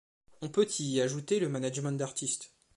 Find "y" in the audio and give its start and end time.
0.79-0.99